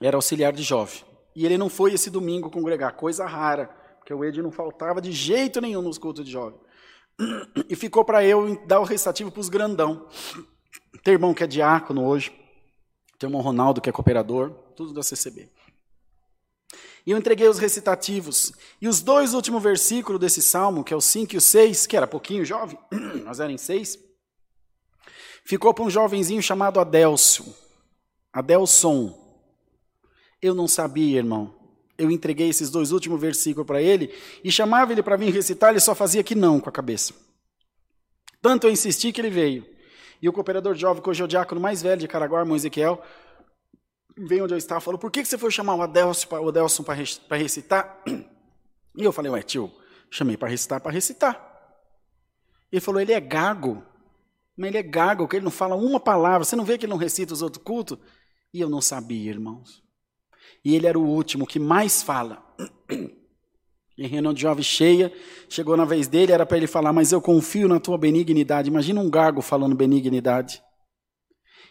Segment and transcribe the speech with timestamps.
[0.00, 1.04] era auxiliar de jovem.
[1.34, 5.12] E ele não foi esse domingo congregar, coisa rara, porque o Ed não faltava de
[5.12, 6.58] jeito nenhum nos cultos de jovem.
[7.68, 10.08] E ficou para eu dar o recitativo para os grandão.
[11.02, 12.32] Tem irmão que é diácono hoje,
[13.18, 15.50] tem irmão Ronaldo que é cooperador, tudo da CCB.
[17.06, 18.52] E eu entreguei os recitativos.
[18.80, 21.96] E os dois últimos versículos desse salmo, que é o 5 e o 6, que
[21.96, 22.78] era pouquinho jovem,
[23.24, 23.98] nós eram em 6,
[25.44, 27.46] ficou para um jovenzinho chamado Adélcio.
[28.32, 29.27] Adelson.
[30.40, 31.54] Eu não sabia, irmão.
[31.96, 35.80] Eu entreguei esses dois últimos versículos para ele e chamava ele para vir recitar, ele
[35.80, 37.12] só fazia que não com a cabeça.
[38.40, 39.66] Tanto eu insisti que ele veio.
[40.22, 43.02] E o cooperador jovem, que hoje é o diácono mais velho de Caraguá, irmão Ezequiel,
[44.16, 48.00] veio onde eu estava e falou: Por que você foi chamar o Adelson, para recitar?
[48.96, 49.70] E eu falei: Ué, tio,
[50.10, 51.40] chamei para recitar, para recitar.
[52.70, 53.82] Ele falou: Ele é gago.
[54.56, 56.44] Mas ele é gago, que ele não fala uma palavra.
[56.44, 57.96] Você não vê que ele não recita os outros cultos?
[58.52, 59.84] E eu não sabia, irmãos.
[60.64, 62.44] E ele era o último que mais fala.
[63.98, 65.12] Em reunião de jovem cheia,
[65.48, 68.68] chegou na vez dele, era para ele falar, mas eu confio na tua benignidade.
[68.68, 70.62] Imagina um gago falando benignidade.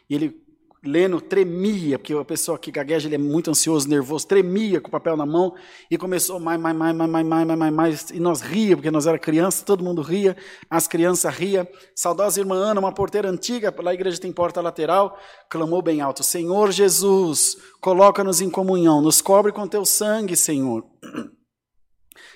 [0.10, 0.47] E ele
[0.84, 4.92] lendo, tremia, porque a pessoa que gagueja ele é muito ansioso, nervoso, tremia com o
[4.92, 5.56] papel na mão
[5.90, 8.92] e começou mais, mais, mais, mais, mais, mais, mais, mais, mais e nós ria, porque
[8.92, 10.38] nós era criança, todo mundo ria,
[10.70, 11.70] as crianças ria.
[11.96, 15.18] Saudosa irmã Ana, uma porteira antiga, lá a igreja tem porta lateral,
[15.50, 20.86] clamou bem alto: Senhor Jesus, coloca-nos em comunhão, nos cobre com teu sangue, Senhor.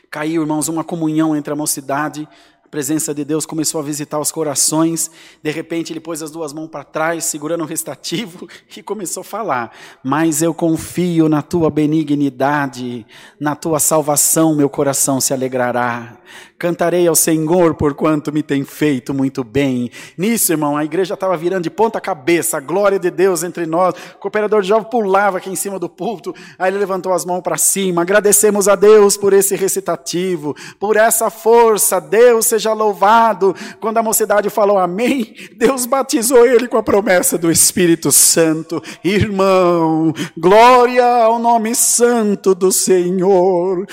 [0.09, 2.27] Caiu, irmãos, uma comunhão entre a mocidade
[2.71, 5.11] presença de Deus começou a visitar os corações.
[5.43, 9.25] De repente, ele pôs as duas mãos para trás, segurando o restativo, e começou a
[9.25, 13.05] falar: Mas eu confio na tua benignidade,
[13.37, 16.17] na tua salvação, meu coração se alegrará.
[16.57, 19.89] Cantarei ao Senhor por quanto me tem feito muito bem.
[20.15, 23.95] Nisso, irmão, a igreja estava virando de ponta cabeça, a glória de Deus entre nós.
[24.15, 27.41] O cooperador de jovem pulava aqui em cima do púlpito, aí ele levantou as mãos
[27.41, 28.03] para cima.
[28.03, 31.99] Agradecemos a Deus por esse recitativo, por essa força.
[31.99, 33.55] Deus seja louvado.
[33.79, 38.81] Quando a mocidade falou amém, Deus batizou ele com a promessa do Espírito Santo.
[39.03, 43.87] Irmão, glória ao nome santo do Senhor.